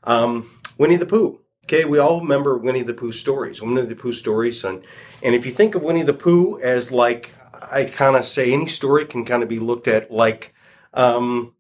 [0.03, 1.39] um, Winnie the Pooh.
[1.63, 3.61] Okay, we all remember Winnie the Pooh stories.
[3.61, 4.83] Winnie the Pooh stories, and
[5.23, 8.65] and if you think of Winnie the Pooh as like I kind of say, any
[8.65, 10.53] story can kind of be looked at like
[10.93, 11.53] um,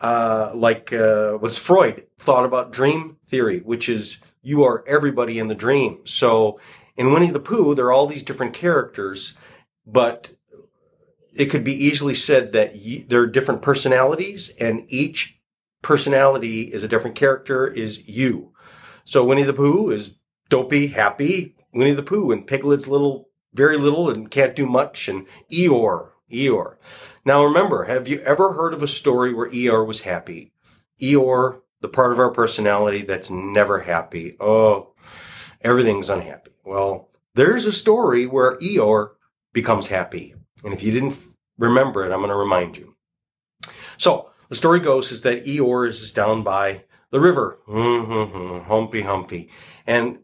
[0.00, 5.46] uh, like uh, what's Freud thought about dream theory, which is you are everybody in
[5.46, 6.00] the dream.
[6.04, 6.58] So
[7.00, 9.34] in Winnie the Pooh, there are all these different characters,
[9.86, 10.32] but
[11.32, 12.74] it could be easily said that
[13.08, 15.40] there are different personalities, and each
[15.80, 18.52] personality is a different character, is you.
[19.04, 20.18] So Winnie the Pooh is
[20.50, 25.26] dopey, happy Winnie the Pooh, and Piglet's little, very little, and can't do much, and
[25.50, 26.76] Eeyore, Eeyore.
[27.24, 30.52] Now remember, have you ever heard of a story where Eeyore was happy?
[31.00, 34.36] Eeyore, the part of our personality that's never happy.
[34.38, 34.92] Oh,
[35.60, 36.52] everything's unhappy.
[36.64, 39.10] Well, there's a story where Eeyore
[39.52, 40.34] becomes happy.
[40.64, 41.16] And if you didn't
[41.58, 42.96] remember it, I'm going to remind you.
[43.98, 49.50] So the story goes is that Eeyore is down by the river, mm-hmm, humpy humpy,
[49.86, 50.20] and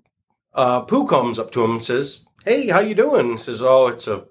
[0.54, 3.88] uh, Pooh comes up to him and says, "Hey, how you doing?" He says, "Oh,
[3.88, 4.24] it's a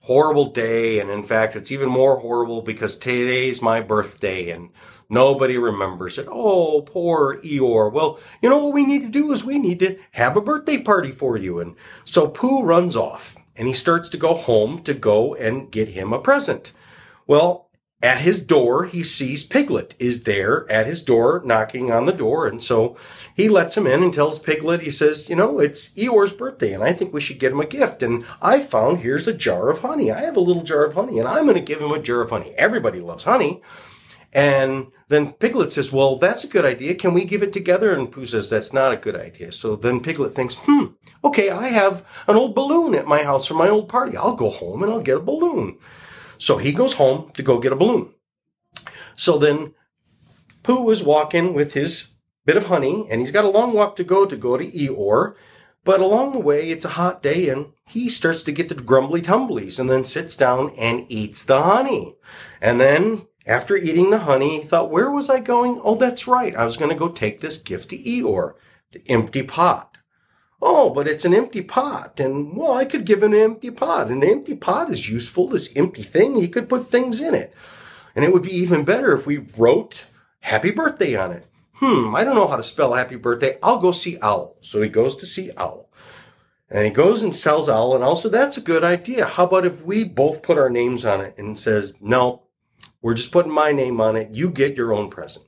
[0.00, 4.70] horrible day, and in fact, it's even more horrible because today's my birthday, and
[5.12, 6.26] nobody remembers it.
[6.30, 7.92] Oh, poor Eeyore.
[7.92, 10.78] Well, you know what we need to do is we need to have a birthday
[10.78, 14.94] party for you." And so Pooh runs off, and he starts to go home to
[14.94, 16.72] go and get him a present.
[17.26, 17.68] Well,
[18.02, 22.48] at his door, he sees Piglet is there at his door knocking on the door.
[22.48, 22.96] And so
[23.36, 26.82] he lets him in and tells Piglet, he says, you know, it's Eeyore's birthday and
[26.82, 28.02] I think we should get him a gift.
[28.02, 30.10] And I found here's a jar of honey.
[30.10, 32.22] I have a little jar of honey and I'm going to give him a jar
[32.22, 32.52] of honey.
[32.58, 33.62] Everybody loves honey.
[34.32, 36.94] And then Piglet says, well, that's a good idea.
[36.94, 37.92] Can we give it together?
[37.92, 39.52] And Pooh says, that's not a good idea.
[39.52, 40.86] So then Piglet thinks, hmm,
[41.22, 44.16] okay, I have an old balloon at my house for my old party.
[44.16, 45.78] I'll go home and I'll get a balloon.
[46.38, 48.14] So he goes home to go get a balloon.
[49.16, 49.74] So then
[50.62, 52.14] Pooh is walking with his
[52.44, 55.34] bit of honey, and he's got a long walk to go to go to Eeyore.
[55.84, 59.20] But along the way, it's a hot day, and he starts to get the grumbly
[59.20, 62.14] tumblies and then sits down and eats the honey.
[62.60, 65.80] And then after eating the honey, he thought, where was I going?
[65.82, 66.54] Oh, that's right.
[66.54, 68.54] I was going to go take this gift to Eeyore,
[68.92, 69.98] the empty pot.
[70.60, 72.20] Oh, but it's an empty pot.
[72.20, 74.12] And well, I could give him an empty pot.
[74.12, 76.36] An empty pot is useful, this empty thing.
[76.36, 77.52] He could put things in it.
[78.14, 80.06] And it would be even better if we wrote
[80.40, 81.46] happy birthday on it.
[81.74, 83.58] Hmm, I don't know how to spell happy birthday.
[83.60, 84.56] I'll go see Owl.
[84.60, 85.88] So he goes to see Owl.
[86.70, 87.96] And he goes and sells Owl.
[87.96, 89.26] And also, that's a good idea.
[89.26, 92.42] How about if we both put our names on it and says, no,
[93.02, 94.34] we're just putting my name on it.
[94.34, 95.44] You get your own present.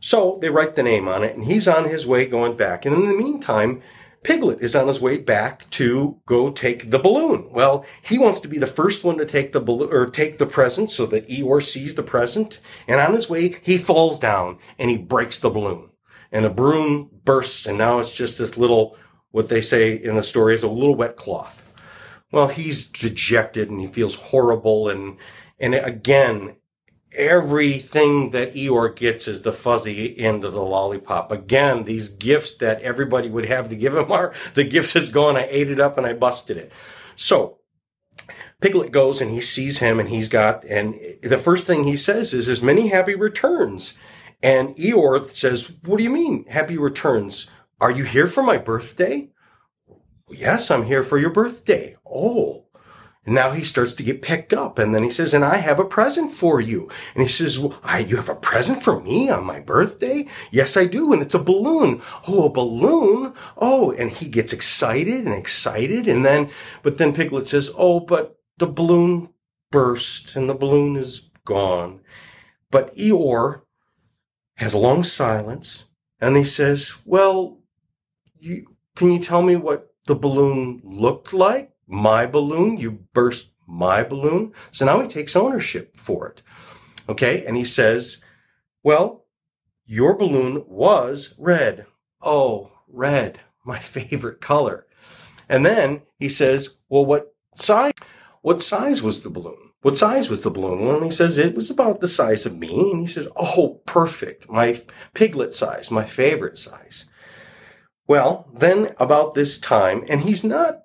[0.00, 2.86] So they write the name on it, and he's on his way going back.
[2.86, 3.82] And in the meantime,
[4.22, 7.48] Piglet is on his way back to go take the balloon.
[7.52, 10.46] Well, he wants to be the first one to take the balloon or take the
[10.46, 12.60] present so that Eeyore sees the present.
[12.88, 15.90] And on his way, he falls down and he breaks the balloon.
[16.32, 18.96] And the balloon bursts, and now it's just this little,
[19.30, 21.62] what they say in the story is a little wet cloth.
[22.32, 24.88] Well, he's dejected and he feels horrible.
[24.88, 25.18] And,
[25.60, 26.56] and again,
[27.16, 31.32] everything that Eeyore gets is the fuzzy end of the lollipop.
[31.32, 35.36] Again, these gifts that everybody would have to give him are the gifts is gone.
[35.36, 36.72] I ate it up and I busted it.
[37.16, 37.58] So
[38.60, 42.32] Piglet goes and he sees him and he's got, and the first thing he says
[42.32, 43.96] is, as many happy returns.
[44.42, 47.50] And Eeyore says, what do you mean happy returns?
[47.80, 49.30] Are you here for my birthday?
[50.28, 51.96] Yes, I'm here for your birthday.
[52.04, 52.65] Oh,
[53.26, 54.78] and now he starts to get picked up.
[54.78, 56.88] And then he says, and I have a present for you.
[57.14, 60.26] And he says, well, I, you have a present for me on my birthday?
[60.50, 61.12] Yes, I do.
[61.12, 62.00] And it's a balloon.
[62.28, 63.34] Oh, a balloon.
[63.56, 66.06] Oh, and he gets excited and excited.
[66.06, 66.50] And then,
[66.82, 69.30] but then Piglet says, oh, but the balloon
[69.70, 72.00] burst and the balloon is gone.
[72.70, 73.62] But Eeyore
[74.56, 75.84] has a long silence
[76.20, 77.60] and he says, Well,
[78.38, 81.72] you, can you tell me what the balloon looked like?
[81.86, 82.76] My balloon?
[82.76, 84.52] You burst my balloon?
[84.72, 86.42] So now he takes ownership for it.
[87.08, 87.44] Okay.
[87.44, 88.18] And he says,
[88.82, 89.24] Well,
[89.84, 91.86] your balloon was red.
[92.20, 94.86] Oh, red, my favorite color.
[95.48, 97.92] And then he says, Well, what size?
[98.42, 99.66] What size was the balloon?
[99.82, 100.84] What size was the balloon?
[100.84, 102.90] Well, he says it was about the size of me.
[102.90, 104.50] And he says, Oh, perfect.
[104.50, 104.82] My
[105.14, 107.06] piglet size, my favorite size.
[108.08, 110.82] Well, then about this time, and he's not,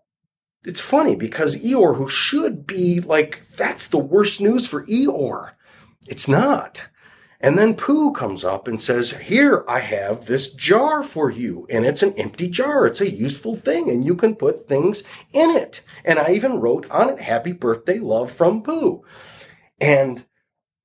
[0.64, 5.52] it's funny because Eeyore, who should be like, that's the worst news for Eeyore.
[6.08, 6.88] It's not.
[7.44, 11.66] And then Pooh comes up and says, Here, I have this jar for you.
[11.70, 12.86] And it's an empty jar.
[12.86, 15.04] It's a useful thing, and you can put things
[15.34, 15.82] in it.
[16.06, 19.04] And I even wrote on it, Happy Birthday, Love from Pooh.
[19.80, 20.26] And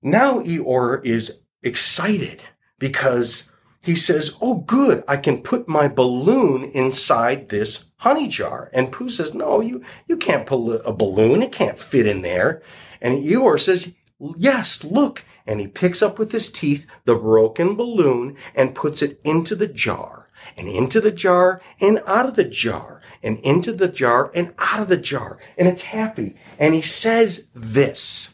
[0.01, 2.43] now Eeyore is excited
[2.79, 3.51] because
[3.87, 8.69] he says, Oh, good, I can put my balloon inside this honey jar.
[8.73, 11.41] And Pooh says, No, you, you can't put a balloon.
[11.41, 12.63] It can't fit in there.
[13.01, 15.25] And Eeyore says, Yes, look.
[15.47, 19.69] And he picks up with his teeth the broken balloon and puts it into the
[19.69, 24.53] jar and into the jar and out of the jar and into the jar and
[24.59, 25.39] out of the jar.
[25.57, 26.35] And it's happy.
[26.59, 28.31] And he says this.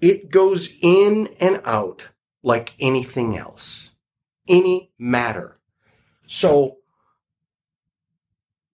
[0.00, 2.08] It goes in and out
[2.42, 3.92] like anything else,
[4.48, 5.58] any matter.
[6.26, 6.78] So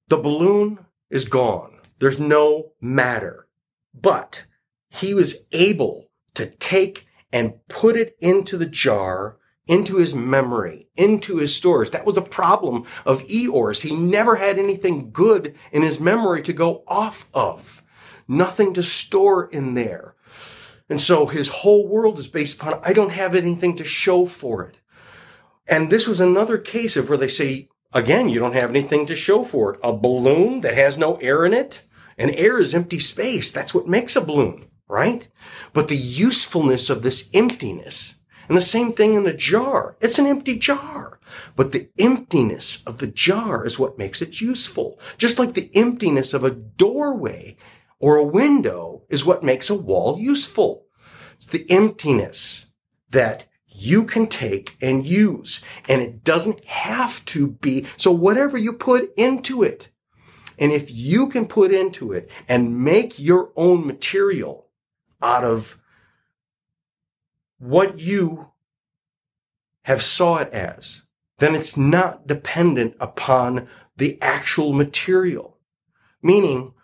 [0.08, 0.78] the balloon
[1.10, 1.78] is gone.
[1.98, 3.46] There's no matter,
[3.92, 4.46] but
[4.88, 11.38] he was able to take and put it into the jar, into his memory, into
[11.38, 11.90] his stores.
[11.90, 13.82] That was a problem of Eeyore's.
[13.82, 17.82] He never had anything good in his memory to go off of.
[18.28, 20.14] Nothing to store in there.
[20.88, 24.64] And so his whole world is based upon, I don't have anything to show for
[24.64, 24.78] it.
[25.66, 29.16] And this was another case of where they say, again, you don't have anything to
[29.16, 29.80] show for it.
[29.82, 31.82] A balloon that has no air in it,
[32.18, 33.50] and air is empty space.
[33.50, 35.28] That's what makes a balloon right?
[35.72, 38.14] But the usefulness of this emptiness,
[38.48, 39.96] and the same thing in the jar.
[40.00, 41.18] It's an empty jar.
[41.56, 45.00] But the emptiness of the jar is what makes it useful.
[45.16, 47.56] Just like the emptiness of a doorway
[47.98, 50.86] or a window is what makes a wall useful.
[51.36, 52.66] It's the emptiness
[53.10, 55.62] that you can take and use.
[55.88, 57.86] And it doesn't have to be.
[57.96, 59.90] So whatever you put into it,
[60.58, 64.64] and if you can put into it and make your own material,
[65.24, 65.78] out of
[67.58, 68.50] what you
[69.82, 71.02] have saw it as,
[71.38, 73.66] then it's not dependent upon
[73.96, 75.58] the actual material.
[76.22, 76.74] Meaning,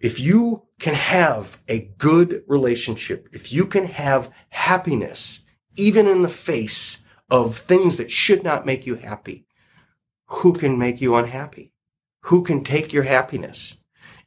[0.00, 5.40] if you can have a good relationship, if you can have happiness,
[5.76, 6.98] even in the face
[7.30, 9.46] of things that should not make you happy,
[10.26, 11.72] who can make you unhappy?
[12.26, 13.76] Who can take your happiness?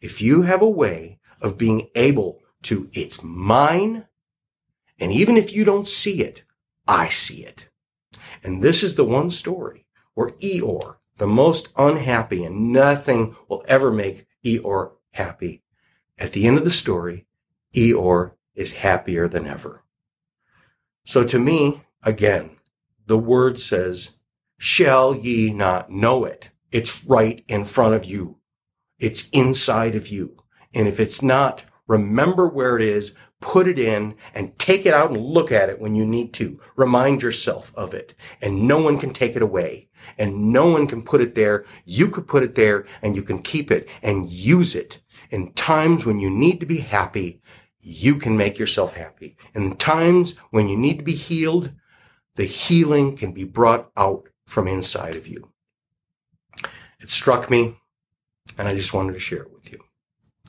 [0.01, 4.07] If you have a way of being able to it's mine.
[4.99, 6.43] And even if you don't see it,
[6.87, 7.69] I see it.
[8.43, 13.91] And this is the one story where Eeyore, the most unhappy, and nothing will ever
[13.91, 15.63] make Eeyore happy.
[16.17, 17.27] At the end of the story,
[17.73, 19.83] Eeyore is happier than ever.
[21.05, 22.51] So to me, again,
[23.05, 24.17] the word says,
[24.57, 26.49] shall ye not know it?
[26.71, 28.37] It's right in front of you.
[28.99, 30.37] It's inside of you.
[30.73, 35.11] And if it's not Remember where it is, put it in, and take it out
[35.11, 36.59] and look at it when you need to.
[36.75, 38.15] Remind yourself of it.
[38.41, 39.89] And no one can take it away.
[40.17, 41.65] And no one can put it there.
[41.85, 45.01] You could put it there and you can keep it and use it.
[45.29, 47.41] In times when you need to be happy,
[47.87, 49.37] you can make yourself happy.
[49.53, 51.71] In times when you need to be healed,
[52.33, 55.51] the healing can be brought out from inside of you.
[56.99, 57.77] It struck me
[58.57, 59.79] and I just wanted to share it with you.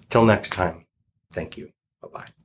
[0.08, 0.86] Till next time.
[1.30, 1.72] Thank you.
[2.00, 2.35] Bye bye.